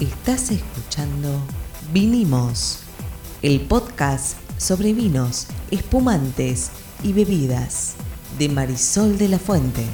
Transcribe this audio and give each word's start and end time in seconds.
Estás 0.00 0.50
escuchando 0.50 1.40
Vinimos, 1.90 2.80
el 3.40 3.62
podcast 3.62 4.36
sobre 4.58 4.92
vinos, 4.92 5.46
espumantes 5.70 6.70
y 7.02 7.14
bebidas 7.14 7.94
de 8.38 8.50
Marisol 8.50 9.16
de 9.16 9.30
la 9.30 9.38
Fuente. 9.38 9.86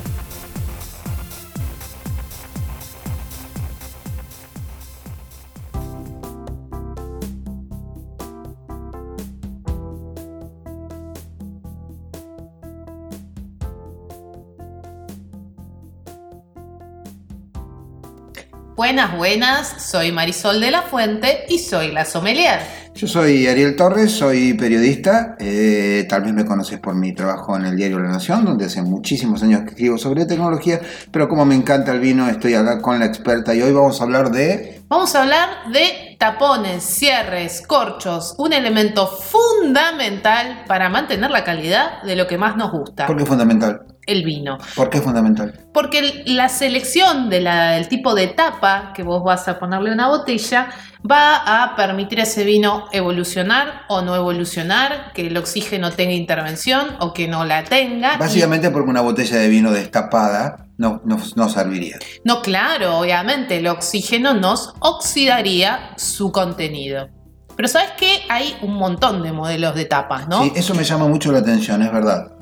Buenas, 18.74 19.14
buenas, 19.14 19.90
soy 19.90 20.12
Marisol 20.12 20.58
de 20.58 20.70
la 20.70 20.80
Fuente 20.80 21.44
y 21.50 21.58
soy 21.58 21.92
la 21.92 22.06
sommelier. 22.06 22.60
Yo 22.94 23.06
soy 23.06 23.46
Ariel 23.46 23.76
Torres, 23.76 24.12
soy 24.12 24.54
periodista, 24.54 25.36
eh, 25.38 26.06
tal 26.08 26.22
vez 26.22 26.32
me 26.32 26.46
conoces 26.46 26.78
por 26.78 26.94
mi 26.94 27.14
trabajo 27.14 27.54
en 27.54 27.66
el 27.66 27.76
diario 27.76 27.98
La 27.98 28.08
Nación, 28.08 28.46
donde 28.46 28.64
hace 28.64 28.80
muchísimos 28.80 29.42
años 29.42 29.62
que 29.64 29.70
escribo 29.70 29.98
sobre 29.98 30.24
tecnología, 30.24 30.80
pero 31.10 31.28
como 31.28 31.44
me 31.44 31.54
encanta 31.54 31.92
el 31.92 32.00
vino, 32.00 32.26
estoy 32.30 32.54
acá 32.54 32.80
con 32.80 32.98
la 32.98 33.04
experta 33.04 33.54
y 33.54 33.60
hoy 33.60 33.72
vamos 33.72 34.00
a 34.00 34.04
hablar 34.04 34.30
de... 34.30 34.80
Vamos 34.88 35.14
a 35.14 35.22
hablar 35.22 35.48
de 35.70 36.16
tapones, 36.18 36.82
cierres, 36.82 37.60
corchos, 37.66 38.34
un 38.38 38.54
elemento 38.54 39.06
fundamental 39.06 40.64
para 40.66 40.88
mantener 40.88 41.30
la 41.30 41.44
calidad 41.44 42.02
de 42.04 42.16
lo 42.16 42.26
que 42.26 42.38
más 42.38 42.56
nos 42.56 42.72
gusta. 42.72 43.06
¿Por 43.06 43.16
qué 43.16 43.24
es 43.24 43.28
fundamental? 43.28 43.91
El 44.06 44.24
vino. 44.24 44.58
¿Por 44.74 44.90
qué 44.90 44.98
es 44.98 45.04
fundamental? 45.04 45.60
Porque 45.72 46.24
la 46.26 46.48
selección 46.48 47.30
de 47.30 47.40
del 47.42 47.88
tipo 47.88 48.14
de 48.14 48.28
tapa 48.28 48.92
que 48.94 49.02
vos 49.02 49.22
vas 49.22 49.46
a 49.48 49.58
ponerle 49.58 49.90
a 49.90 49.94
una 49.94 50.08
botella 50.08 50.70
va 51.08 51.62
a 51.62 51.76
permitir 51.76 52.20
a 52.20 52.22
ese 52.22 52.44
vino 52.44 52.86
evolucionar 52.92 53.82
o 53.88 54.02
no 54.02 54.14
evolucionar, 54.14 55.12
que 55.14 55.26
el 55.26 55.36
oxígeno 55.36 55.90
tenga 55.90 56.12
intervención 56.12 56.96
o 57.00 57.12
que 57.12 57.28
no 57.28 57.44
la 57.44 57.64
tenga. 57.64 58.16
Básicamente 58.16 58.70
porque 58.70 58.90
una 58.90 59.00
botella 59.00 59.38
de 59.38 59.48
vino 59.48 59.72
destapada 59.72 60.66
no, 60.78 61.00
no, 61.04 61.48
serviría. 61.48 61.98
No, 62.24 62.42
claro, 62.42 62.98
obviamente 62.98 63.58
el 63.58 63.66
oxígeno 63.66 64.34
nos 64.34 64.74
oxidaría 64.80 65.94
su 65.96 66.32
contenido. 66.32 67.08
Pero 67.54 67.68
sabes 67.68 67.90
que 67.98 68.20
hay 68.28 68.56
un 68.62 68.74
montón 68.74 69.22
de 69.22 69.32
modelos 69.32 69.74
de 69.74 69.84
tapas, 69.84 70.26
¿no? 70.28 70.42
Sí, 70.42 70.52
eso 70.56 70.74
me 70.74 70.84
llama 70.84 71.06
mucho 71.06 71.30
la 71.30 71.38
atención, 71.38 71.82
es 71.82 71.92
verdad. 71.92 72.32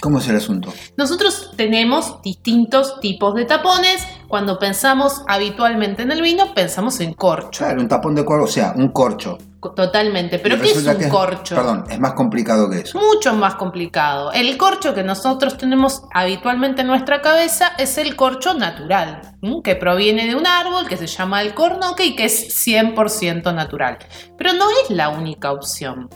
¿Cómo 0.00 0.18
es 0.18 0.28
el 0.28 0.36
asunto? 0.36 0.72
Nosotros 0.96 1.52
tenemos 1.56 2.20
distintos 2.22 3.00
tipos 3.00 3.34
de 3.34 3.44
tapones. 3.44 4.06
Cuando 4.28 4.58
pensamos 4.58 5.22
habitualmente 5.26 6.02
en 6.02 6.10
el 6.10 6.20
vino, 6.20 6.52
pensamos 6.54 7.00
en 7.00 7.14
corcho. 7.14 7.58
Claro, 7.58 7.80
un 7.80 7.88
tapón 7.88 8.14
de 8.14 8.24
corcho, 8.24 8.44
o 8.44 8.48
sea, 8.48 8.74
un 8.76 8.88
corcho. 8.88 9.38
Totalmente. 9.74 10.38
¿Pero 10.38 10.60
qué 10.60 10.70
es 10.70 10.86
un 10.86 11.08
corcho? 11.08 11.56
perdón, 11.56 11.84
es 11.90 11.98
más 11.98 12.12
complicado 12.12 12.70
que 12.70 12.80
eso. 12.80 12.98
Mucho 12.98 13.34
más 13.34 13.56
complicado. 13.56 14.30
El 14.32 14.56
corcho 14.56 14.94
que 14.94 15.02
nosotros 15.02 15.56
tenemos 15.56 16.02
habitualmente 16.12 16.82
en 16.82 16.88
nuestra 16.88 17.20
cabeza 17.20 17.72
es 17.78 17.98
el 17.98 18.14
corcho 18.16 18.54
natural, 18.54 19.36
que 19.64 19.74
proviene 19.74 20.26
de 20.26 20.34
un 20.34 20.46
árbol 20.46 20.86
que 20.88 20.96
se 20.96 21.06
llama 21.06 21.42
el 21.42 21.54
cornoque 21.54 22.04
y 22.04 22.16
que 22.16 22.26
es 22.26 22.66
100% 22.66 23.54
natural. 23.54 23.98
Pero 24.36 24.52
no 24.52 24.66
es 24.70 24.90
la 24.90 25.08
única 25.08 25.52
opción. 25.52 26.08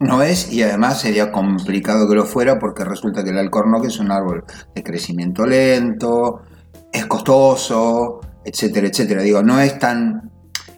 No 0.00 0.22
es, 0.22 0.52
y 0.52 0.62
además 0.62 1.00
sería 1.00 1.30
complicado 1.32 2.08
que 2.08 2.14
lo 2.14 2.24
fuera 2.24 2.58
porque 2.58 2.84
resulta 2.84 3.22
que 3.22 3.30
el 3.30 3.38
alcornoque 3.38 3.88
es 3.88 3.98
un 3.98 4.10
árbol 4.10 4.44
de 4.74 4.82
crecimiento 4.82 5.46
lento, 5.46 6.42
es 6.92 7.06
costoso, 7.06 8.20
etcétera, 8.44 8.88
etcétera. 8.88 9.22
Digo, 9.22 9.42
no 9.42 9.60
es 9.60 9.78
tan 9.78 10.30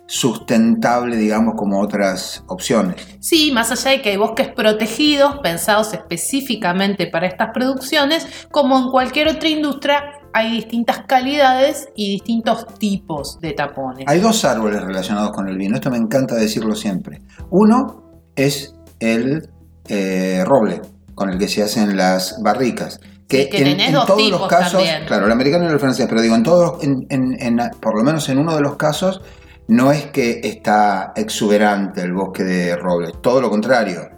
sustentable, 0.06 1.16
digamos, 1.16 1.54
como 1.56 1.80
otras 1.80 2.44
opciones. 2.46 2.96
Sí, 3.20 3.50
más 3.52 3.72
allá 3.72 3.92
de 3.92 4.02
que 4.02 4.10
hay 4.10 4.16
bosques 4.16 4.48
protegidos 4.48 5.38
pensados 5.42 5.94
específicamente 5.94 7.06
para 7.06 7.26
estas 7.26 7.50
producciones, 7.54 8.46
como 8.50 8.78
en 8.78 8.90
cualquier 8.90 9.28
otra 9.28 9.48
industria, 9.48 10.02
hay 10.32 10.50
distintas 10.50 11.04
calidades 11.06 11.88
y 11.94 12.10
distintos 12.10 12.66
tipos 12.78 13.38
de 13.40 13.52
tapones. 13.52 14.04
Hay 14.08 14.20
dos 14.20 14.44
árboles 14.44 14.82
relacionados 14.82 15.30
con 15.30 15.48
el 15.48 15.56
vino, 15.56 15.76
esto 15.76 15.90
me 15.90 15.96
encanta 15.96 16.34
decirlo 16.34 16.74
siempre. 16.74 17.22
Uno 17.50 18.03
es 18.36 18.74
el 19.00 19.48
eh, 19.88 20.42
roble 20.44 20.80
con 21.14 21.30
el 21.30 21.38
que 21.38 21.48
se 21.48 21.62
hacen 21.62 21.96
las 21.96 22.40
barricas. 22.42 23.00
Que, 23.28 23.48
en, 23.52 23.92
todos 23.92 24.30
los 24.30 24.46
casos, 24.46 24.82
claro, 25.06 25.26
el 25.26 25.32
americano 25.32 25.64
y 25.64 25.72
el 25.72 25.80
francés, 25.80 26.06
pero 26.08 26.20
digo, 26.20 26.34
en 26.34 26.42
todos, 26.42 26.78
en, 26.82 27.58
por 27.80 27.96
lo 27.96 28.04
menos 28.04 28.28
en 28.28 28.38
uno 28.38 28.54
de 28.54 28.60
los 28.60 28.76
casos, 28.76 29.22
no 29.66 29.92
es 29.92 30.06
que 30.06 30.40
está 30.44 31.12
exuberante 31.16 32.02
el 32.02 32.12
bosque 32.12 32.44
de 32.44 32.76
roble, 32.76 33.12
todo 33.22 33.40
lo 33.40 33.50
contrario. 33.50 34.08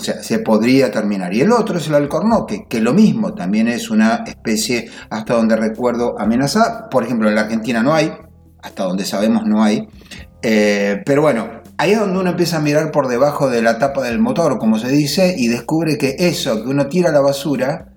O 0.00 0.02
sea, 0.02 0.22
se 0.22 0.38
podría 0.38 0.90
terminar. 0.90 1.34
Y 1.34 1.40
el 1.40 1.52
otro 1.52 1.78
es 1.78 1.88
el 1.88 1.94
alcornoque, 1.96 2.66
que 2.68 2.80
lo 2.80 2.94
mismo, 2.94 3.34
también 3.34 3.68
es 3.68 3.90
una 3.90 4.24
especie, 4.26 4.88
hasta 5.10 5.34
donde 5.34 5.56
recuerdo, 5.56 6.14
amenazada. 6.18 6.88
Por 6.88 7.04
ejemplo, 7.04 7.28
en 7.28 7.34
la 7.34 7.42
Argentina 7.42 7.82
no 7.82 7.92
hay, 7.94 8.12
hasta 8.62 8.84
donde 8.84 9.04
sabemos 9.04 9.44
no 9.44 9.62
hay. 9.62 9.88
Eh, 10.40 11.02
pero 11.04 11.22
bueno, 11.22 11.57
Ahí 11.80 11.92
es 11.92 12.00
donde 12.00 12.18
uno 12.18 12.30
empieza 12.30 12.56
a 12.56 12.60
mirar 12.60 12.90
por 12.90 13.06
debajo 13.06 13.48
de 13.48 13.62
la 13.62 13.78
tapa 13.78 14.02
del 14.02 14.18
motor, 14.18 14.58
como 14.58 14.80
se 14.80 14.88
dice, 14.88 15.36
y 15.38 15.46
descubre 15.46 15.96
que 15.96 16.16
eso 16.18 16.64
que 16.64 16.68
uno 16.68 16.88
tira 16.88 17.10
a 17.10 17.12
la 17.12 17.20
basura, 17.20 17.92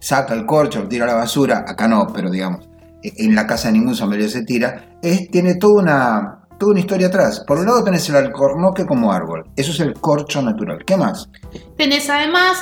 saca 0.00 0.32
el 0.32 0.46
corcho, 0.46 0.88
tira 0.88 1.04
a 1.04 1.08
la 1.08 1.14
basura, 1.16 1.66
acá 1.68 1.86
no, 1.86 2.06
pero 2.14 2.30
digamos, 2.30 2.66
en 3.02 3.34
la 3.34 3.46
casa 3.46 3.68
de 3.68 3.74
ningún 3.74 3.94
sommelier 3.94 4.30
se 4.30 4.42
tira, 4.42 4.96
es, 5.02 5.30
tiene 5.30 5.56
toda 5.56 5.82
una, 5.82 6.46
toda 6.58 6.72
una 6.72 6.80
historia 6.80 7.08
atrás. 7.08 7.44
Por 7.46 7.58
un 7.58 7.66
lado 7.66 7.84
tenés 7.84 8.08
el 8.08 8.16
alcornoque 8.16 8.86
como 8.86 9.12
árbol, 9.12 9.44
eso 9.54 9.70
es 9.70 9.80
el 9.80 9.92
corcho 9.92 10.40
natural. 10.40 10.82
¿Qué 10.86 10.96
más? 10.96 11.28
Tenés 11.76 12.08
además 12.08 12.56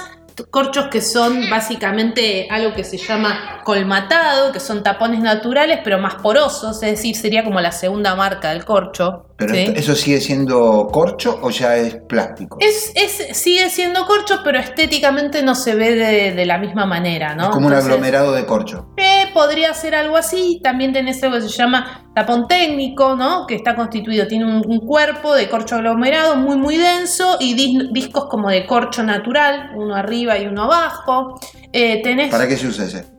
corchos 0.50 0.88
que 0.90 1.00
son 1.00 1.48
básicamente 1.48 2.48
algo 2.50 2.74
que 2.74 2.84
se 2.84 2.96
llama 2.96 3.60
colmatado, 3.64 4.52
que 4.52 4.60
son 4.60 4.82
tapones 4.82 5.20
naturales 5.20 5.80
pero 5.84 5.98
más 5.98 6.16
porosos, 6.16 6.82
es 6.82 6.90
decir, 6.90 7.14
sería 7.14 7.44
como 7.44 7.60
la 7.60 7.72
segunda 7.72 8.14
marca 8.16 8.50
del 8.50 8.64
corcho. 8.64 9.26
¿Pero 9.36 9.54
eso 9.54 9.96
sigue 9.96 10.20
siendo 10.20 10.88
corcho 10.92 11.40
o 11.42 11.50
ya 11.50 11.76
es 11.76 11.96
plástico? 12.08 12.58
Es, 12.60 12.92
sigue 13.32 13.68
siendo 13.68 14.06
corcho, 14.06 14.40
pero 14.44 14.60
estéticamente 14.60 15.42
no 15.42 15.56
se 15.56 15.74
ve 15.74 15.94
de, 16.32 16.46
la 16.46 16.58
misma 16.58 16.86
manera, 16.86 17.34
¿no? 17.34 17.44
Es 17.44 17.50
como 17.50 17.66
un 17.66 17.74
aglomerado 17.74 18.32
de 18.32 18.46
corcho. 18.46 18.92
Eh, 18.96 19.30
podría 19.32 19.74
ser 19.74 19.96
algo 19.96 20.16
así. 20.16 20.60
También 20.62 20.92
tenés 20.92 21.22
algo 21.24 21.36
que 21.36 21.42
se 21.42 21.48
llama 21.48 22.04
tapón 22.14 22.46
técnico, 22.46 23.16
¿no? 23.16 23.46
Que 23.46 23.56
está 23.56 23.74
constituido, 23.74 24.28
tiene 24.28 24.44
un, 24.44 24.78
cuerpo 24.84 25.34
de 25.34 25.48
corcho 25.48 25.76
aglomerado 25.76 26.36
muy, 26.36 26.56
muy 26.56 26.76
denso 26.76 27.36
y 27.40 27.54
discos 27.92 28.26
como 28.26 28.50
de 28.50 28.66
corcho 28.66 29.02
natural, 29.02 29.72
uno 29.74 29.96
arriba 29.96 30.38
y 30.38 30.46
uno 30.46 30.64
abajo. 30.64 31.40
Eh, 31.72 32.02
¿Para 32.30 32.46
qué 32.46 32.56
se 32.56 32.68
usa 32.68 32.84
ese? 32.84 33.14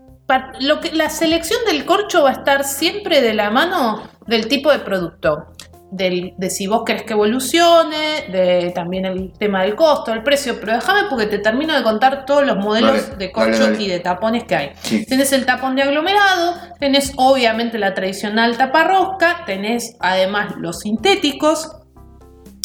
lo 0.60 0.80
que, 0.80 0.92
la 0.92 1.10
selección 1.10 1.60
del 1.68 1.86
corcho 1.86 2.24
va 2.24 2.30
a 2.30 2.34
estar 2.34 2.64
siempre 2.64 3.22
de 3.22 3.34
la 3.34 3.52
mano 3.52 4.02
del 4.26 4.48
tipo 4.48 4.72
de 4.72 4.80
producto 4.80 5.55
de 5.96 6.50
si 6.50 6.68
vos 6.68 6.84
querés 6.86 7.04
que 7.04 7.14
evolucione, 7.14 8.26
de 8.32 8.72
también 8.74 9.06
el 9.06 9.32
tema 9.34 9.64
del 9.64 9.76
costo, 9.76 10.12
el 10.14 10.24
precio, 10.24 10.60
pero 10.60 10.74
déjame 10.74 11.10
porque 11.10 11.26
te 11.26 11.40
termino 11.40 11.76
de 11.76 11.84
contar 11.84 12.26
todos 12.26 12.46
los 12.46 12.58
modelos 12.58 13.18
de 13.18 13.32
corcho 13.32 13.74
y 13.74 13.88
de 13.88 14.00
tapones 14.00 14.44
que 14.44 14.56
hay. 14.56 14.72
Tenés 15.08 15.32
el 15.32 15.46
tapón 15.46 15.76
de 15.76 15.84
aglomerado, 15.84 16.56
tenés 16.80 17.14
obviamente 17.16 17.78
la 17.78 17.94
tradicional 17.94 18.58
taparrosca, 18.58 19.44
tenés 19.46 19.96
además 20.00 20.56
los 20.58 20.80
sintéticos 20.82 21.72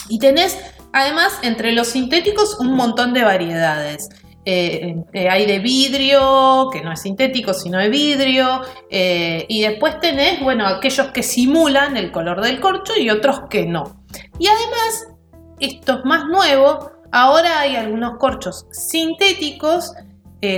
y 0.08 0.18
tenés 0.18 0.58
además 0.92 1.32
entre 1.42 1.72
los 1.72 1.88
sintéticos 1.88 2.58
un 2.58 2.74
montón 2.74 3.14
de 3.14 3.22
variedades. 3.22 4.08
Eh, 4.44 4.96
eh, 5.12 5.28
hay 5.28 5.44
de 5.46 5.58
vidrio, 5.58 6.70
que 6.72 6.80
no 6.80 6.92
es 6.92 7.02
sintético, 7.02 7.52
sino 7.52 7.78
de 7.78 7.90
vidrio, 7.90 8.62
eh, 8.90 9.44
y 9.48 9.62
después 9.62 10.00
tenés, 10.00 10.40
bueno, 10.40 10.66
aquellos 10.66 11.08
que 11.08 11.22
simulan 11.22 11.96
el 11.96 12.10
color 12.10 12.40
del 12.40 12.58
corcho 12.58 12.94
y 12.98 13.10
otros 13.10 13.42
que 13.50 13.66
no. 13.66 14.02
Y 14.38 14.46
además, 14.46 15.08
esto 15.58 15.98
es 15.98 16.04
más 16.04 16.24
nuevo, 16.24 16.90
ahora 17.12 17.60
hay 17.60 17.76
algunos 17.76 18.16
corchos 18.18 18.66
sintéticos 18.70 19.92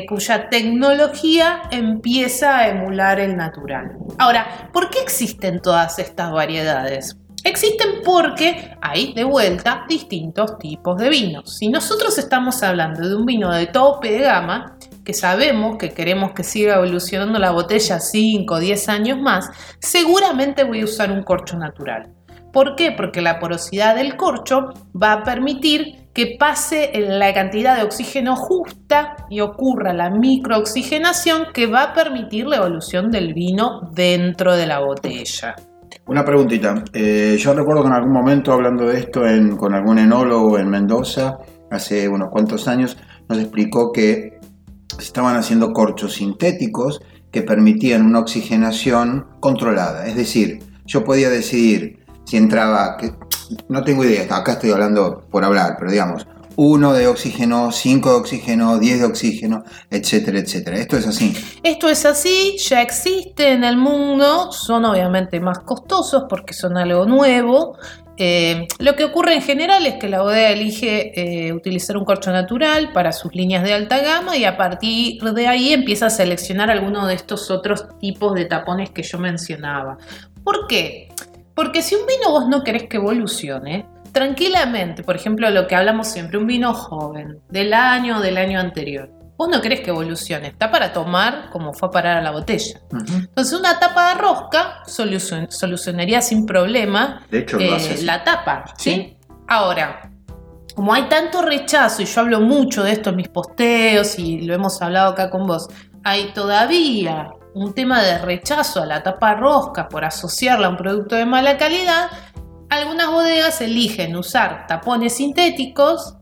cuya 0.08 0.48
tecnología 0.48 1.62
empieza 1.72 2.58
a 2.58 2.68
emular 2.68 3.18
el 3.18 3.36
natural. 3.36 3.96
Ahora, 4.16 4.70
¿por 4.72 4.90
qué 4.90 5.00
existen 5.00 5.60
todas 5.60 5.98
estas 5.98 6.30
variedades? 6.30 7.16
Existen 7.42 7.91
porque 8.04 8.76
hay 8.80 9.12
de 9.12 9.24
vuelta 9.24 9.84
distintos 9.88 10.58
tipos 10.58 10.96
de 10.98 11.08
vinos. 11.08 11.56
Si 11.58 11.68
nosotros 11.68 12.18
estamos 12.18 12.62
hablando 12.62 13.08
de 13.08 13.14
un 13.14 13.26
vino 13.26 13.52
de 13.52 13.66
tope 13.66 14.12
de 14.12 14.20
gama, 14.20 14.76
que 15.04 15.14
sabemos 15.14 15.78
que 15.78 15.90
queremos 15.90 16.32
que 16.32 16.44
siga 16.44 16.76
evolucionando 16.76 17.38
la 17.38 17.50
botella 17.50 17.98
5 17.98 18.54
o 18.54 18.58
10 18.58 18.88
años 18.88 19.18
más, 19.20 19.50
seguramente 19.80 20.64
voy 20.64 20.82
a 20.82 20.84
usar 20.84 21.10
un 21.10 21.22
corcho 21.22 21.56
natural. 21.56 22.12
¿Por 22.52 22.76
qué? 22.76 22.92
Porque 22.92 23.22
la 23.22 23.40
porosidad 23.40 23.96
del 23.96 24.16
corcho 24.16 24.74
va 24.94 25.12
a 25.12 25.22
permitir 25.24 26.02
que 26.12 26.36
pase 26.38 26.92
la 26.94 27.32
cantidad 27.32 27.76
de 27.76 27.84
oxígeno 27.84 28.36
justa 28.36 29.16
y 29.30 29.40
ocurra 29.40 29.94
la 29.94 30.10
microoxigenación 30.10 31.46
que 31.54 31.66
va 31.66 31.84
a 31.84 31.94
permitir 31.94 32.46
la 32.46 32.56
evolución 32.56 33.10
del 33.10 33.32
vino 33.32 33.90
dentro 33.94 34.54
de 34.54 34.66
la 34.66 34.80
botella. 34.80 35.56
Una 36.06 36.24
preguntita. 36.24 36.84
Eh, 36.92 37.36
yo 37.38 37.54
recuerdo 37.54 37.82
que 37.82 37.88
en 37.88 37.94
algún 37.94 38.12
momento 38.12 38.52
hablando 38.52 38.86
de 38.86 38.98
esto 38.98 39.26
en- 39.26 39.56
con 39.56 39.72
algún 39.74 39.98
enólogo 39.98 40.58
en 40.58 40.68
Mendoza, 40.68 41.38
hace 41.70 42.08
unos 42.08 42.28
cuantos 42.30 42.66
años, 42.68 42.96
nos 43.28 43.38
explicó 43.38 43.92
que 43.92 44.40
se 44.98 45.02
estaban 45.04 45.36
haciendo 45.36 45.72
corchos 45.72 46.14
sintéticos 46.14 47.00
que 47.30 47.42
permitían 47.42 48.04
una 48.04 48.18
oxigenación 48.18 49.26
controlada. 49.40 50.06
Es 50.06 50.16
decir, 50.16 50.58
yo 50.84 51.04
podía 51.04 51.30
decidir 51.30 52.04
si 52.24 52.36
entraba, 52.36 52.96
no 53.68 53.84
tengo 53.84 54.04
idea, 54.04 54.24
acá 54.36 54.52
estoy 54.52 54.70
hablando 54.70 55.26
por 55.30 55.44
hablar, 55.44 55.76
pero 55.78 55.90
digamos, 55.90 56.26
uno 56.56 56.92
de 56.92 57.06
oxígeno, 57.06 57.72
cinco 57.72 58.10
de 58.10 58.16
oxígeno, 58.16 58.78
10 58.78 59.00
de 59.00 59.04
oxígeno, 59.04 59.64
etcétera, 59.90 60.38
etcétera. 60.38 60.78
Esto 60.78 60.96
es 60.96 61.06
así. 61.06 61.34
Esto 61.62 61.88
es 61.88 62.04
así, 62.04 62.56
ya 62.58 62.82
existe 62.82 63.52
en 63.52 63.64
el 63.64 63.76
mundo, 63.76 64.52
son 64.52 64.84
obviamente 64.84 65.40
más 65.40 65.60
costosos 65.60 66.24
porque 66.28 66.54
son 66.54 66.76
algo 66.76 67.06
nuevo. 67.06 67.76
Eh, 68.18 68.68
lo 68.78 68.94
que 68.94 69.04
ocurre 69.04 69.34
en 69.34 69.42
general 69.42 69.86
es 69.86 69.94
que 69.94 70.08
la 70.08 70.22
bodega 70.22 70.50
elige 70.50 71.46
eh, 71.48 71.52
utilizar 71.52 71.96
un 71.96 72.04
corcho 72.04 72.30
natural 72.30 72.92
para 72.92 73.10
sus 73.10 73.34
líneas 73.34 73.64
de 73.64 73.72
alta 73.72 74.00
gama 74.00 74.36
y 74.36 74.44
a 74.44 74.56
partir 74.56 75.22
de 75.22 75.48
ahí 75.48 75.72
empieza 75.72 76.06
a 76.06 76.10
seleccionar 76.10 76.70
alguno 76.70 77.06
de 77.06 77.14
estos 77.14 77.50
otros 77.50 77.86
tipos 77.98 78.34
de 78.34 78.44
tapones 78.44 78.90
que 78.90 79.02
yo 79.02 79.18
mencionaba. 79.18 79.96
¿Por 80.44 80.66
qué? 80.66 81.08
Porque 81.54 81.82
si 81.82 81.94
un 81.94 82.06
vino 82.06 82.30
vos 82.30 82.48
no 82.48 82.62
querés 82.64 82.84
que 82.84 82.98
evolucione, 82.98 83.86
tranquilamente, 84.12 85.02
por 85.02 85.16
ejemplo, 85.16 85.48
lo 85.50 85.66
que 85.66 85.74
hablamos 85.74 86.08
siempre, 86.08 86.38
un 86.38 86.46
vino 86.46 86.74
joven, 86.74 87.40
del 87.48 87.72
año 87.74 88.18
o 88.18 88.20
del 88.20 88.36
año 88.36 88.60
anterior, 88.60 89.10
vos 89.36 89.48
no 89.48 89.60
querés 89.60 89.80
que 89.80 89.90
evolucione, 89.90 90.48
está 90.48 90.70
para 90.70 90.92
tomar 90.92 91.50
como 91.50 91.72
fue 91.72 91.88
a 91.88 91.90
parar 91.90 92.16
a 92.18 92.22
la 92.22 92.30
botella. 92.30 92.80
Entonces 92.92 93.58
una 93.58 93.78
tapa 93.78 94.10
de 94.10 94.20
rosca 94.20 94.82
solucion- 94.86 95.50
solucionaría 95.50 96.20
sin 96.22 96.46
problema 96.46 97.22
De 97.30 97.40
hecho, 97.40 97.58
eh, 97.58 97.98
la 98.02 98.22
tapa. 98.22 98.64
¿sí? 98.78 98.90
Sí. 98.92 99.16
Ahora, 99.48 100.10
como 100.74 100.94
hay 100.94 101.02
tanto 101.04 101.42
rechazo, 101.42 102.02
y 102.02 102.04
yo 102.04 102.20
hablo 102.20 102.40
mucho 102.40 102.82
de 102.84 102.92
esto 102.92 103.10
en 103.10 103.16
mis 103.16 103.28
posteos 103.28 104.18
y 104.18 104.42
lo 104.42 104.54
hemos 104.54 104.80
hablado 104.80 105.10
acá 105.12 105.28
con 105.30 105.46
vos, 105.46 105.68
hay 106.04 106.32
todavía 106.32 107.30
un 107.54 107.74
tema 107.74 108.02
de 108.02 108.18
rechazo 108.18 108.82
a 108.82 108.86
la 108.86 109.02
tapa 109.02 109.34
rosca 109.34 109.88
por 109.88 110.04
asociarla 110.04 110.68
a 110.68 110.70
un 110.70 110.76
producto 110.78 111.16
de 111.16 111.26
mala 111.26 111.58
calidad, 111.58 112.08
algunas 112.72 113.10
bodegas 113.10 113.60
eligen 113.60 114.16
usar 114.16 114.66
tapones 114.66 115.16
sintéticos 115.16 116.16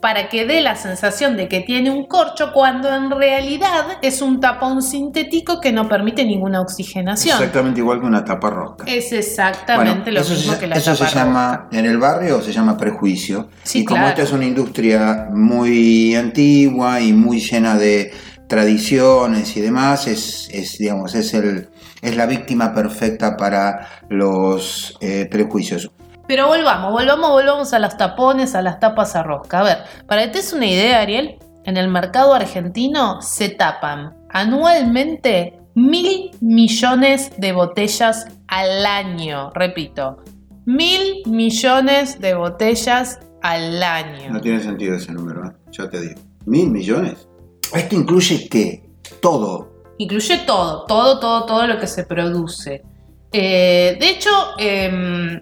para 0.00 0.28
que 0.28 0.44
dé 0.44 0.60
la 0.60 0.76
sensación 0.76 1.36
de 1.36 1.48
que 1.48 1.60
tiene 1.60 1.90
un 1.90 2.06
corcho 2.06 2.52
cuando 2.52 2.94
en 2.94 3.10
realidad 3.10 3.98
es 4.02 4.20
un 4.20 4.40
tapón 4.40 4.82
sintético 4.82 5.60
que 5.60 5.72
no 5.72 5.88
permite 5.88 6.24
ninguna 6.24 6.60
oxigenación. 6.60 7.36
Exactamente 7.36 7.80
igual 7.80 8.00
que 8.00 8.06
una 8.06 8.24
tapa 8.24 8.50
rosca. 8.50 8.84
Es 8.86 9.12
exactamente 9.12 10.12
lo 10.12 10.20
eso 10.20 10.34
mismo 10.34 10.52
se, 10.54 10.58
que 10.58 10.66
la 10.66 10.76
eso 10.76 10.92
tapa 10.92 11.08
se 11.08 11.14
llama, 11.14 11.68
en 11.72 11.86
el 11.86 11.98
barrio 11.98 12.42
se 12.42 12.52
llama 12.52 12.76
prejuicio. 12.76 13.48
Sí, 13.62 13.80
y 13.80 13.84
como 13.84 14.00
claro. 14.00 14.10
esta 14.10 14.22
es 14.22 14.32
una 14.32 14.44
industria 14.44 15.28
muy 15.32 16.14
antigua 16.14 17.00
y 17.00 17.12
muy 17.12 17.40
llena 17.40 17.76
de 17.76 18.12
tradiciones 18.48 19.56
y 19.56 19.60
demás, 19.60 20.06
es, 20.06 20.48
es, 20.52 20.78
digamos, 20.78 21.14
es, 21.14 21.34
el, 21.34 21.68
es 22.02 22.16
la 22.16 22.26
víctima 22.26 22.74
perfecta 22.74 23.36
para 23.36 23.88
los 24.08 24.96
eh, 25.00 25.28
prejuicios. 25.30 25.90
Pero 26.26 26.48
volvamos, 26.48 26.92
volvamos, 26.92 27.30
volvamos 27.30 27.72
a 27.72 27.78
los 27.78 27.96
tapones, 27.96 28.54
a 28.54 28.62
las 28.62 28.80
tapas 28.80 29.14
a 29.14 29.22
rosca. 29.22 29.60
A 29.60 29.62
ver, 29.62 29.78
para 30.06 30.22
que 30.22 30.28
te 30.28 30.38
des 30.38 30.52
una 30.52 30.66
idea, 30.66 31.00
Ariel, 31.00 31.38
en 31.64 31.76
el 31.76 31.88
mercado 31.88 32.34
argentino 32.34 33.20
se 33.22 33.50
tapan 33.50 34.16
anualmente 34.30 35.60
mil 35.74 36.30
millones 36.40 37.32
de 37.38 37.52
botellas 37.52 38.26
al 38.48 38.86
año. 38.86 39.50
Repito, 39.54 40.16
mil 40.64 41.22
millones 41.26 42.20
de 42.20 42.34
botellas 42.34 43.20
al 43.42 43.82
año. 43.82 44.32
No 44.32 44.40
tiene 44.40 44.60
sentido 44.60 44.96
ese 44.96 45.12
número, 45.12 45.46
¿eh? 45.46 45.52
ya 45.70 45.88
te 45.88 46.00
digo. 46.00 46.20
¿Mil 46.44 46.70
millones? 46.70 47.28
¿Esto 47.74 47.94
incluye 47.94 48.48
qué? 48.48 48.88
Todo. 49.20 49.75
Incluye 49.98 50.38
todo, 50.46 50.84
todo, 50.86 51.18
todo, 51.18 51.44
todo 51.46 51.66
lo 51.66 51.78
que 51.78 51.86
se 51.86 52.04
produce. 52.04 52.82
Eh, 53.32 53.96
de 53.98 54.08
hecho, 54.08 54.30
eh, 54.58 55.40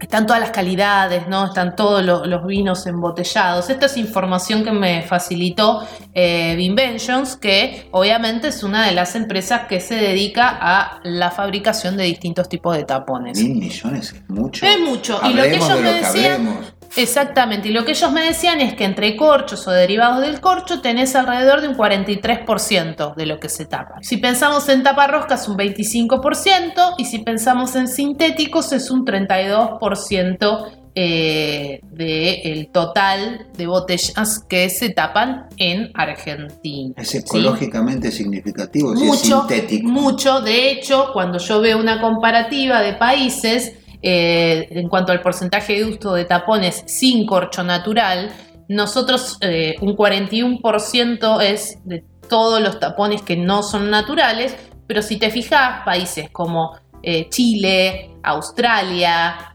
están 0.00 0.26
todas 0.26 0.40
las 0.40 0.50
calidades, 0.50 1.26
¿no? 1.26 1.46
Están 1.46 1.74
todos 1.74 2.04
lo- 2.04 2.24
los 2.24 2.46
vinos 2.46 2.86
embotellados. 2.86 3.68
Esta 3.68 3.86
es 3.86 3.96
información 3.96 4.62
que 4.64 4.70
me 4.70 5.02
facilitó 5.02 5.82
eh, 6.14 6.54
Vinventions, 6.56 7.36
que 7.36 7.88
obviamente 7.90 8.48
es 8.48 8.62
una 8.62 8.86
de 8.86 8.92
las 8.92 9.16
empresas 9.16 9.62
que 9.68 9.80
se 9.80 9.96
dedica 9.96 10.56
a 10.60 11.00
la 11.02 11.30
fabricación 11.32 11.96
de 11.96 12.04
distintos 12.04 12.48
tipos 12.48 12.76
de 12.76 12.84
tapones. 12.84 13.38
Mil 13.42 13.56
millones 13.56 14.12
es 14.12 14.30
mucho. 14.30 14.64
Es 14.66 14.78
mucho. 14.80 15.20
Y 15.24 15.34
lo 15.34 15.42
que 15.42 15.56
ellos 15.56 15.80
me 15.80 15.92
decían, 15.94 16.46
hablemos. 16.46 16.74
Exactamente, 16.96 17.68
y 17.68 17.72
lo 17.72 17.84
que 17.84 17.92
ellos 17.92 18.10
me 18.12 18.22
decían 18.22 18.60
es 18.60 18.74
que 18.74 18.84
entre 18.84 19.16
corchos 19.16 19.66
o 19.68 19.70
derivados 19.70 20.20
del 20.20 20.40
corcho 20.40 20.80
tenés 20.80 21.14
alrededor 21.14 21.60
de 21.60 21.68
un 21.68 21.76
43% 21.76 23.14
de 23.14 23.26
lo 23.26 23.38
que 23.38 23.48
se 23.48 23.66
tapa. 23.66 23.96
Si 24.02 24.16
pensamos 24.16 24.68
en 24.68 24.82
taparroscas 24.82 25.48
un 25.48 25.56
25% 25.56 26.94
y 26.98 27.04
si 27.04 27.18
pensamos 27.20 27.76
en 27.76 27.88
sintéticos 27.88 28.72
es 28.72 28.90
un 28.90 29.04
32% 29.04 30.78
eh, 31.00 31.80
del 31.92 32.70
total 32.72 33.46
de 33.56 33.66
botellas 33.68 34.40
que 34.48 34.68
se 34.68 34.90
tapan 34.90 35.46
en 35.56 35.92
Argentina. 35.94 36.94
Es 36.96 37.10
¿sí? 37.10 37.18
ecológicamente 37.18 38.10
significativo 38.10 38.96
si 38.96 39.02
es 39.02 39.08
mucho, 39.08 39.40
sintético. 39.40 39.88
mucho. 39.88 40.40
De 40.40 40.72
hecho, 40.72 41.10
cuando 41.12 41.38
yo 41.38 41.60
veo 41.60 41.78
una 41.78 42.00
comparativa 42.00 42.80
de 42.80 42.94
países 42.94 43.74
eh, 44.02 44.68
en 44.70 44.88
cuanto 44.88 45.12
al 45.12 45.20
porcentaje 45.20 45.74
de 45.74 45.84
uso 45.84 46.14
de 46.14 46.24
tapones 46.24 46.84
sin 46.86 47.26
corcho 47.26 47.64
natural, 47.64 48.30
nosotros 48.68 49.38
eh, 49.40 49.76
un 49.80 49.96
41% 49.96 51.42
es 51.42 51.78
de 51.84 52.04
todos 52.28 52.60
los 52.60 52.78
tapones 52.78 53.22
que 53.22 53.36
no 53.36 53.62
son 53.62 53.90
naturales, 53.90 54.56
pero 54.86 55.02
si 55.02 55.16
te 55.16 55.30
fijas, 55.30 55.84
países 55.84 56.30
como 56.30 56.76
eh, 57.02 57.28
Chile, 57.30 58.10
Australia, 58.22 59.54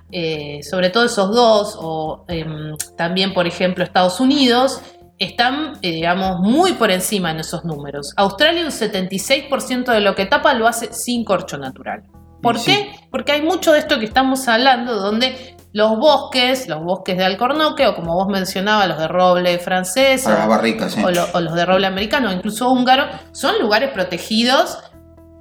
sobre 0.61 0.91
todo 0.91 1.05
esos 1.05 1.33
dos, 1.33 1.75
o 1.79 2.23
em, 2.27 2.75
también, 2.95 3.33
por 3.33 3.47
ejemplo, 3.47 3.83
Estados 3.83 4.19
Unidos, 4.19 4.79
están, 5.17 5.79
digamos, 5.81 6.39
muy 6.39 6.73
por 6.73 6.91
encima 6.91 7.31
en 7.31 7.39
esos 7.39 7.65
números. 7.65 8.13
Australia 8.15 8.63
un 8.63 8.71
76% 8.71 9.91
de 9.91 10.01
lo 10.01 10.13
que 10.13 10.27
tapa 10.27 10.53
lo 10.53 10.67
hace 10.67 10.93
sin 10.93 11.25
corcho 11.25 11.57
natural. 11.57 12.03
¿Por 12.43 12.59
Sí. 12.59 12.65
qué? 12.71 12.91
Porque 13.09 13.31
hay 13.31 13.41
mucho 13.41 13.71
de 13.73 13.79
esto 13.79 13.97
que 13.97 14.05
estamos 14.05 14.47
hablando 14.47 14.95
donde 14.95 15.55
los 15.71 15.97
bosques, 15.97 16.67
los 16.67 16.83
bosques 16.83 17.17
de 17.17 17.23
alcornoque, 17.25 17.87
o 17.87 17.95
como 17.95 18.13
vos 18.13 18.27
mencionabas, 18.27 18.87
los 18.87 18.99
de 18.99 19.07
roble 19.07 19.57
francés, 19.57 20.27
o, 20.27 20.47
barricas, 20.47 20.95
¿eh? 20.97 21.03
o 21.03 21.09
lo- 21.09 21.25
o 21.33 21.39
los 21.41 21.55
de 21.55 21.65
roble 21.65 21.87
americano, 21.87 22.31
incluso 22.31 22.69
húngaro, 22.69 23.07
son 23.31 23.57
lugares 23.59 23.89
protegidos, 23.91 24.77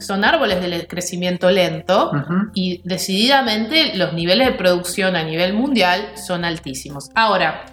son 0.01 0.25
árboles 0.25 0.63
de 0.63 0.87
crecimiento 0.87 1.51
lento, 1.51 2.11
y 2.55 2.81
decididamente 2.85 3.95
los 3.97 4.15
niveles 4.15 4.47
de 4.49 4.55
producción 4.55 5.17
a 5.17 5.23
nivel 5.23 5.53
mundial 5.53 6.09
son 6.17 6.45
altísimos. 6.47 7.11
Ahora, 7.15 7.67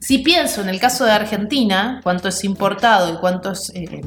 si 0.00 0.18
pienso 0.18 0.60
en 0.60 0.68
el 0.68 0.78
caso 0.78 1.04
de 1.06 1.12
Argentina, 1.12 2.00
cuánto 2.04 2.28
es 2.28 2.44
importado 2.44 3.12
y 3.14 3.16
cuánto 3.16 3.52
es 3.52 3.72
eh, 3.74 4.02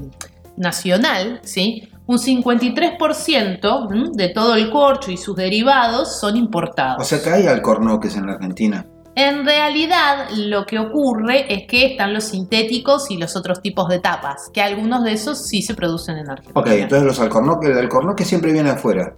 nacional, 0.56 1.40
¿sí? 1.44 1.90
Un 2.08 2.18
53% 2.18 3.92
¿m? 3.92 4.10
de 4.14 4.30
todo 4.30 4.56
el 4.56 4.72
corcho 4.72 5.12
y 5.12 5.18
sus 5.18 5.36
derivados 5.36 6.20
son 6.20 6.38
importados. 6.38 7.02
O 7.02 7.06
sea 7.06 7.22
que 7.22 7.30
hay 7.30 7.48
alcornoques 7.48 8.16
en 8.16 8.26
la 8.26 8.34
Argentina. 8.34 8.86
En 9.16 9.46
realidad, 9.46 10.30
lo 10.36 10.66
que 10.66 10.78
ocurre 10.78 11.52
es 11.52 11.68
que 11.68 11.88
están 11.88 12.14
los 12.14 12.26
sintéticos 12.26 13.10
y 13.10 13.18
los 13.18 13.36
otros 13.36 13.62
tipos 13.62 13.90
de 13.90 14.00
tapas, 14.00 14.50
que 14.54 14.62
algunos 14.62 15.04
de 15.04 15.14
esos 15.14 15.48
sí 15.48 15.64
se 15.64 15.74
producen 15.74 16.18
en 16.18 16.30
Argentina. 16.30 16.60
Ok, 16.60 16.68
entonces 16.68 17.06
los 17.06 17.20
alcornoques, 17.20 17.70
el 17.70 17.78
alcornoque 17.80 18.24
siempre 18.24 18.54
viene 18.54 18.70
afuera. 18.70 19.16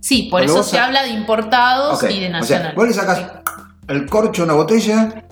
Sí, 0.00 0.28
por 0.30 0.42
eso 0.42 0.62
se 0.62 0.78
habla 0.78 1.02
de 1.02 1.10
importados 1.10 2.02
y 2.02 2.20
de 2.20 2.28
O 2.38 2.42
sea, 2.42 2.60
nacionales. 2.60 2.74
vos 2.76 3.08
le 3.88 3.94
el 3.94 4.06
corcho 4.06 4.42
a 4.42 4.44
una 4.44 4.54
botella 4.54 5.24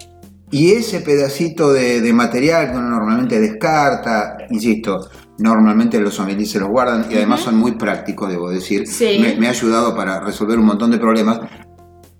y 0.51 0.73
ese 0.73 1.01
pedacito 1.01 1.73
de, 1.73 2.01
de 2.01 2.13
material 2.13 2.71
que 2.71 2.77
uno 2.79 2.89
normalmente 2.89 3.39
descarta, 3.39 4.39
insisto, 4.51 5.11
normalmente 5.39 6.01
los 6.01 6.15
sommeliers 6.15 6.51
se 6.51 6.61
los 6.61 6.69
guardan 6.69 7.07
y 7.11 7.15
además 7.15 7.41
son 7.41 7.57
muy 7.57 7.73
prácticos, 7.73 8.29
debo 8.29 8.51
decir. 8.51 8.87
Sí. 8.87 9.19
Me, 9.21 9.37
me 9.37 9.47
ha 9.47 9.51
ayudado 9.51 9.95
para 9.95 10.21
resolver 10.21 10.59
un 10.59 10.67
montón 10.67 10.91
de 10.91 10.99
problemas. 10.99 11.41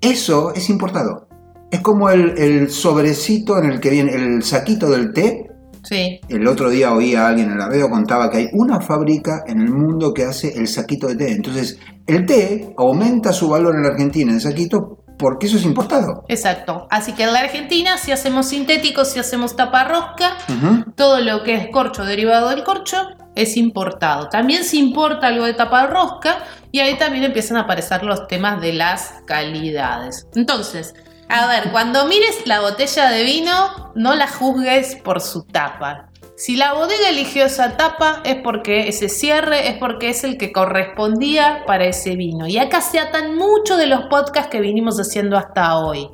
Eso 0.01 0.55
es 0.55 0.71
importado. 0.71 1.29
Es 1.71 1.81
como 1.81 2.09
el, 2.09 2.39
el 2.39 2.71
sobrecito 2.71 3.59
en 3.59 3.71
el 3.71 3.81
que 3.81 3.91
viene 3.91 4.15
el 4.15 4.43
saquito 4.43 4.89
del 4.91 5.13
té. 5.13 5.45
Sí. 5.83 6.21
El 6.29 6.47
otro 6.47 6.71
día 6.71 6.93
oí 6.93 7.15
a 7.15 7.29
alguien 7.29 7.51
en 7.51 7.59
la 7.59 7.69
radio 7.69 7.91
contaba 7.91 8.31
que 8.31 8.39
hay 8.39 8.49
una 8.53 8.81
fábrica 8.81 9.43
en 9.47 9.61
el 9.61 9.71
mundo 9.71 10.13
que 10.15 10.25
hace 10.25 10.57
el 10.57 10.69
saquito 10.69 11.09
de 11.09 11.17
té. 11.17 11.33
Entonces, 11.33 11.79
el 12.07 12.25
té 12.25 12.73
aumenta 12.79 13.33
su 13.33 13.49
valor 13.49 13.75
en 13.75 13.83
la 13.83 13.89
Argentina, 13.89 14.33
el 14.33 14.41
saquito, 14.41 15.05
porque 15.19 15.47
eso 15.47 15.57
es 15.57 15.65
importado. 15.65 16.25
Exacto. 16.29 16.87
Así 16.91 17.13
que 17.13 17.25
en 17.25 17.33
la 17.33 17.41
Argentina, 17.41 17.99
si 17.99 18.13
hacemos 18.13 18.47
sintéticos, 18.47 19.09
si 19.09 19.19
hacemos 19.19 19.57
taparrosca, 19.57 20.37
Ujú. 20.49 20.85
todo 20.97 21.21
lo 21.21 21.43
que 21.43 21.55
es 21.57 21.69
corcho 21.73 22.05
derivado 22.05 22.49
del 22.51 22.63
corcho 22.65 22.97
es 23.35 23.57
importado. 23.57 24.29
También 24.29 24.65
se 24.65 24.77
importa 24.77 25.27
algo 25.29 25.45
de 25.45 25.55
tapa 25.55 25.83
de 25.83 25.89
rosca 25.89 26.39
y 26.73 26.81
ahí 26.81 26.97
también 26.99 27.25
empiezan 27.25 27.57
a 27.57 27.61
aparecer 27.63 28.03
los 28.03 28.27
temas 28.27 28.61
de 28.61 28.73
las 28.73 29.15
calidades. 29.27 30.27
Entonces, 30.35 30.95
a 31.29 31.47
ver, 31.47 31.71
cuando 31.71 32.07
mires 32.07 32.47
la 32.47 32.61
botella 32.61 33.11
de 33.11 33.23
vino, 33.23 33.93
no 33.95 34.15
la 34.15 34.27
juzgues 34.29 34.97
por 34.97 35.21
su 35.21 35.43
tapa. 35.45 36.08
Si 36.39 36.55
la 36.55 36.73
bodega 36.73 37.09
eligió 37.11 37.47
esa 37.47 37.77
tapa 37.77 38.23
es 38.25 38.37
porque 38.37 38.87
ese 38.87 39.09
cierre 39.09 39.71
es 39.71 39.79
porque 39.79 40.11
es 40.11 40.23
el 40.23 40.39
que 40.39 40.53
correspondía 40.53 41.65
para 41.67 41.87
ese 41.87 42.15
vino. 42.15 42.47
Y 42.47 42.59
acá 42.59 42.81
se 42.81 43.01
atan 43.01 43.35
mucho 43.35 43.77
de 43.77 43.89
los 43.89 44.03
podcasts 44.05 44.49
que 44.49 44.61
vinimos 44.61 45.01
haciendo 45.01 45.37
hasta 45.37 45.77
hoy. 45.77 46.09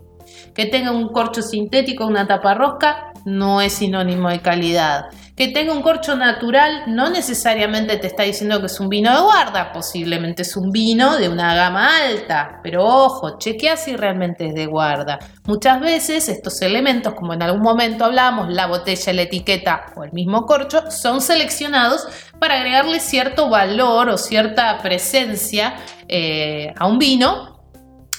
Que 0.55 0.65
tenga 0.65 0.93
un 0.93 1.09
corcho 1.09 1.43
sintético, 1.43 2.07
una 2.07 2.27
tapa 2.27 2.55
rosca, 2.55 3.13
no 3.27 3.61
es 3.61 3.75
sinónimo 3.75 4.31
de 4.31 4.41
calidad. 4.41 5.11
Que 5.37 5.49
tenga 5.49 5.73
un 5.73 5.83
corcho 5.83 6.15
natural 6.15 6.85
no 6.87 7.11
necesariamente 7.11 7.97
te 7.97 8.07
está 8.07 8.23
diciendo 8.23 8.61
que 8.61 8.67
es 8.67 8.79
un 8.79 8.89
vino 8.89 9.13
de 9.13 9.21
guarda, 9.21 9.73
posiblemente 9.73 10.43
es 10.43 10.57
un 10.57 10.71
vino 10.71 11.17
de 11.17 11.29
una 11.29 11.57
gama 11.57 11.89
alta, 12.07 12.61
pero 12.63 12.85
ojo, 12.85 13.37
chequea 13.37 13.77
si 13.77 13.97
realmente 13.97 14.47
es 14.47 14.55
de 14.55 14.67
guarda. 14.67 15.19
Muchas 15.45 15.81
veces 15.81 16.29
estos 16.29 16.63
elementos, 16.63 17.15
como 17.15 17.35
en 17.35 17.43
algún 17.43 17.63
momento 17.63 18.05
hablamos, 18.05 18.49
la 18.49 18.69
botella, 18.69 19.13
la 19.13 19.23
etiqueta 19.23 19.87
o 19.97 20.05
el 20.05 20.13
mismo 20.13 20.47
corcho, 20.47 20.89
son 20.93 21.21
seleccionados 21.21 22.07
para 22.39 22.55
agregarle 22.55 23.01
cierto 23.01 23.49
valor 23.49 24.11
o 24.11 24.19
cierta 24.19 24.79
presencia 24.79 25.75
eh, 26.07 26.73
a 26.79 26.87
un 26.87 26.99
vino 26.99 27.59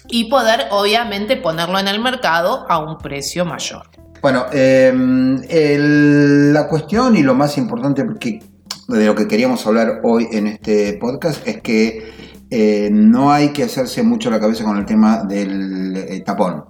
y 0.10 0.26
poder 0.26 0.68
obviamente 0.72 1.38
ponerlo 1.38 1.80
en 1.80 1.88
el 1.88 2.00
mercado 2.00 2.66
a 2.68 2.80
un 2.80 2.98
precio 2.98 3.46
mayor. 3.46 3.95
Bueno, 4.26 4.48
em, 4.52 5.40
la 6.52 6.68
cuestión 6.68 7.16
y 7.16 7.22
lo 7.22 7.36
más 7.36 7.60
importante 7.60 8.04
de 8.04 9.06
lo 9.06 9.14
que 9.14 9.28
queríamos 9.28 9.68
hablar 9.68 10.00
hoy 10.02 10.28
en 10.32 10.48
este 10.48 10.94
podcast 10.94 11.48
es 11.48 11.62
que 11.62 12.12
eh, 12.50 12.90
no 12.92 13.32
hay 13.32 13.50
que 13.50 13.62
hacerse 13.62 14.02
mucho 14.02 14.32
la 14.32 14.40
cabeza 14.40 14.64
con 14.64 14.78
el 14.78 14.86
tema 14.88 15.24
del 15.26 15.96
eh, 15.96 16.24
tapón. 16.26 16.66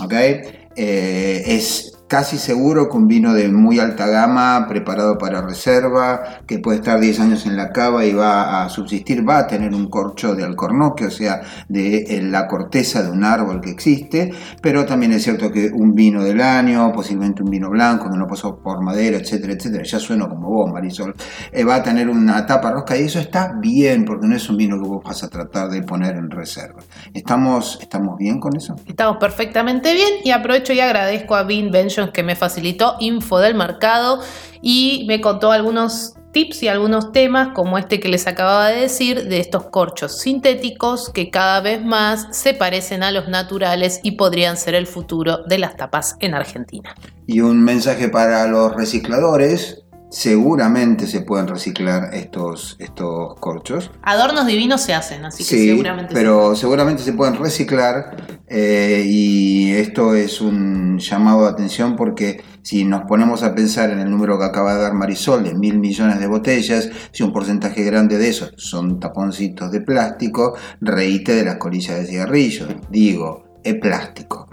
¿ok? 0.00 0.12
Eh, 0.14 1.42
es 1.44 1.95
casi 2.08 2.38
seguro 2.38 2.88
un 2.96 3.08
vino 3.08 3.34
de 3.34 3.48
muy 3.48 3.78
alta 3.78 4.06
gama, 4.06 4.66
preparado 4.68 5.18
para 5.18 5.42
reserva, 5.42 6.40
que 6.46 6.58
puede 6.58 6.78
estar 6.78 6.98
10 6.98 7.20
años 7.20 7.46
en 7.46 7.56
la 7.56 7.70
cava 7.70 8.04
y 8.06 8.14
va 8.14 8.64
a 8.64 8.68
subsistir, 8.68 9.28
va 9.28 9.38
a 9.38 9.46
tener 9.46 9.74
un 9.74 9.88
corcho 9.88 10.34
de 10.34 10.44
alcornoque, 10.44 11.06
o 11.06 11.10
sea, 11.10 11.42
de 11.68 11.98
eh, 11.98 12.22
la 12.22 12.46
corteza 12.46 13.02
de 13.02 13.10
un 13.10 13.22
árbol 13.22 13.60
que 13.60 13.70
existe, 13.70 14.32
pero 14.62 14.86
también 14.86 15.12
es 15.12 15.24
cierto 15.24 15.52
que 15.52 15.70
un 15.72 15.94
vino 15.94 16.24
del 16.24 16.40
año, 16.40 16.90
posiblemente 16.92 17.42
un 17.42 17.50
vino 17.50 17.68
blanco 17.68 18.10
que 18.10 18.16
no 18.16 18.26
pasó 18.26 18.56
por 18.56 18.82
madera, 18.82 19.18
etcétera, 19.18 19.52
etcétera, 19.52 19.84
ya 19.84 19.98
suena 19.98 20.26
como 20.26 20.48
vos, 20.48 20.72
Marisol, 20.72 21.14
eh, 21.52 21.64
va 21.64 21.76
a 21.76 21.82
tener 21.82 22.08
una 22.08 22.46
tapa 22.46 22.70
rosca 22.70 22.96
y 22.96 23.04
eso 23.04 23.18
está 23.18 23.54
bien, 23.60 24.04
porque 24.04 24.26
no 24.26 24.36
es 24.36 24.48
un 24.48 24.56
vino 24.56 24.80
que 24.80 24.88
vos 24.88 25.04
vas 25.04 25.22
a 25.22 25.28
tratar 25.28 25.68
de 25.68 25.82
poner 25.82 26.16
en 26.16 26.30
reserva. 26.30 26.80
¿Estamos, 27.12 27.78
estamos 27.80 28.16
bien 28.16 28.40
con 28.40 28.56
eso? 28.56 28.74
Estamos 28.86 29.18
perfectamente 29.18 29.92
bien 29.92 30.14
y 30.24 30.30
aprovecho 30.30 30.72
y 30.72 30.80
agradezco 30.80 31.34
a 31.34 31.42
Vin 31.42 31.70
que 32.12 32.22
me 32.22 32.36
facilitó 32.36 32.96
info 33.00 33.38
del 33.38 33.54
mercado 33.54 34.20
y 34.62 35.04
me 35.08 35.20
contó 35.20 35.50
algunos 35.50 36.14
tips 36.32 36.64
y 36.64 36.68
algunos 36.68 37.12
temas 37.12 37.54
como 37.54 37.78
este 37.78 37.98
que 37.98 38.10
les 38.10 38.26
acababa 38.26 38.68
de 38.68 38.82
decir 38.82 39.26
de 39.26 39.40
estos 39.40 39.70
corchos 39.70 40.20
sintéticos 40.20 41.08
que 41.08 41.30
cada 41.30 41.62
vez 41.62 41.82
más 41.82 42.28
se 42.36 42.52
parecen 42.52 43.02
a 43.02 43.10
los 43.10 43.28
naturales 43.28 44.00
y 44.02 44.12
podrían 44.12 44.58
ser 44.58 44.74
el 44.74 44.86
futuro 44.86 45.44
de 45.46 45.56
las 45.56 45.76
tapas 45.76 46.16
en 46.20 46.34
Argentina. 46.34 46.94
Y 47.26 47.40
un 47.40 47.64
mensaje 47.64 48.10
para 48.10 48.46
los 48.48 48.74
recicladores, 48.74 49.85
seguramente 50.10 51.06
se 51.06 51.20
pueden 51.20 51.48
reciclar 51.48 52.14
estos, 52.14 52.76
estos 52.78 53.34
corchos. 53.40 53.90
Adornos 54.02 54.46
divinos 54.46 54.82
se 54.82 54.94
hacen, 54.94 55.24
así 55.24 55.44
que 55.44 55.70
seguramente 55.70 56.14
pero 56.14 56.54
seguramente 56.54 57.02
se 57.02 57.12
pueden 57.12 57.36
reciclar 57.36 58.40
eh, 58.46 59.02
y 59.04 59.72
esto 59.72 60.14
es 60.14 60.40
un 60.40 60.98
llamado 60.98 61.42
de 61.42 61.50
atención 61.50 61.96
porque 61.96 62.42
si 62.62 62.84
nos 62.84 63.02
ponemos 63.02 63.42
a 63.42 63.54
pensar 63.54 63.90
en 63.90 64.00
el 64.00 64.10
número 64.10 64.38
que 64.38 64.44
acaba 64.44 64.74
de 64.74 64.82
dar 64.82 64.94
Marisol 64.94 65.44
de 65.44 65.54
mil 65.54 65.78
millones 65.78 66.18
de 66.18 66.26
botellas, 66.26 66.88
si 67.12 67.22
un 67.22 67.32
porcentaje 67.32 67.82
grande 67.84 68.18
de 68.18 68.28
esos 68.28 68.52
son 68.56 68.98
taponcitos 68.98 69.70
de 69.70 69.80
plástico, 69.80 70.56
reíte 70.80 71.34
de 71.34 71.44
las 71.44 71.56
colillas 71.56 71.98
de 71.98 72.06
cigarrillos. 72.06 72.68
Digo, 72.90 73.60
es 73.62 73.74
plástico. 73.74 74.48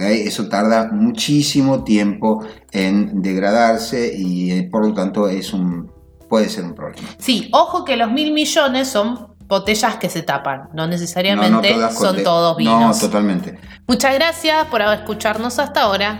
Eso 0.00 0.48
tarda 0.48 0.90
muchísimo 0.92 1.84
tiempo 1.84 2.44
en 2.72 3.22
degradarse 3.22 4.14
y 4.16 4.52
eh, 4.52 4.68
por 4.70 4.86
lo 4.86 4.94
tanto 4.94 5.28
es 5.28 5.52
un, 5.52 5.90
puede 6.28 6.48
ser 6.48 6.64
un 6.64 6.74
problema. 6.74 7.08
Sí, 7.18 7.48
ojo 7.52 7.84
que 7.84 7.96
los 7.96 8.10
mil 8.10 8.32
millones 8.32 8.88
son 8.88 9.28
botellas 9.46 9.96
que 9.96 10.10
se 10.10 10.22
tapan, 10.22 10.68
no 10.74 10.86
necesariamente 10.86 11.74
son 11.92 12.22
todos 12.22 12.56
vinos. 12.56 12.80
No, 12.80 13.08
totalmente. 13.08 13.58
Muchas 13.86 14.14
gracias 14.14 14.66
por 14.66 14.82
escucharnos 14.82 15.58
hasta 15.58 15.82
ahora. 15.82 16.18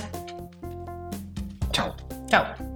Chao. 1.70 1.94
Chao. 2.26 2.67